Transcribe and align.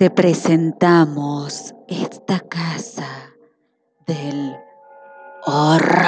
te 0.00 0.10
presentamos 0.10 1.74
esta 1.86 2.40
casa 2.40 3.34
del 4.06 4.56
horror. 5.44 6.00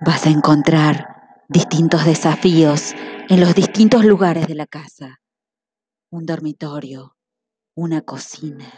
Vas 0.00 0.24
a 0.24 0.30
encontrar 0.30 1.44
distintos 1.50 2.06
desafíos 2.06 2.94
en 3.28 3.40
los 3.40 3.54
distintos 3.54 4.06
lugares 4.06 4.46
de 4.46 4.54
la 4.54 4.66
casa. 4.66 5.20
Un 6.08 6.24
dormitorio, 6.24 7.14
una 7.74 8.00
cocina, 8.00 8.72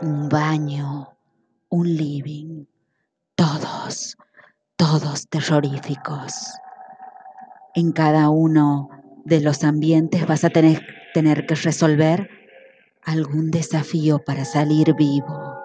un 0.00 0.28
baño, 0.28 1.18
un 1.70 1.96
living, 1.96 2.66
todos, 3.34 4.16
todos 4.76 5.28
terroríficos. 5.28 6.52
En 7.78 7.92
cada 7.92 8.28
uno 8.28 8.88
de 9.24 9.40
los 9.40 9.62
ambientes 9.62 10.26
vas 10.26 10.42
a 10.42 10.50
tener, 10.50 10.82
que 11.46 11.54
resolver 11.54 12.28
algún 13.04 13.52
desafío 13.52 14.18
para 14.18 14.44
salir 14.44 14.96
vivo. 14.96 15.62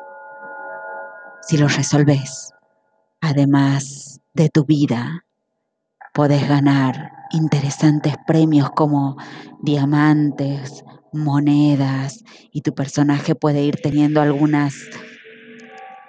Si 1.42 1.58
lo 1.58 1.68
resolves, 1.68 2.54
además 3.20 4.22
de 4.36 4.50
tu 4.50 4.64
vida, 4.64 5.26
podés 6.14 6.48
ganar 6.48 7.14
interesantes 7.32 8.14
premios 8.28 8.70
como 8.76 9.18
diamantes, 9.64 10.84
monedas 11.14 12.24
y 12.52 12.62
tu 12.62 12.76
personaje 12.76 13.34
puede 13.34 13.64
ir 13.64 13.78
teniendo 13.82 14.22
algunas 14.22 14.76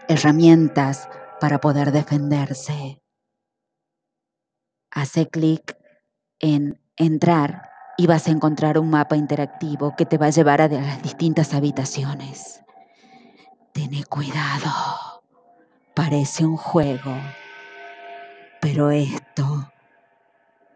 herramientas 0.08 1.08
para 1.40 1.62
poder 1.62 1.92
defenderse. 1.92 3.00
Hace 4.90 5.28
clic 5.30 5.78
en 6.44 6.78
entrar 6.98 7.70
y 7.96 8.06
vas 8.06 8.28
a 8.28 8.30
encontrar 8.30 8.78
un 8.78 8.90
mapa 8.90 9.16
interactivo 9.16 9.96
que 9.96 10.04
te 10.04 10.18
va 10.18 10.26
a 10.26 10.30
llevar 10.30 10.60
a 10.60 10.68
las 10.68 11.02
distintas 11.02 11.54
habitaciones. 11.54 12.60
Ten 13.72 14.02
cuidado, 14.10 14.70
parece 15.94 16.44
un 16.44 16.58
juego, 16.58 17.16
pero 18.60 18.90
esto 18.90 19.72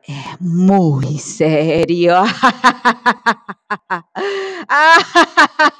es 0.04 0.40
muy 0.40 1.18
serio. 1.18 2.24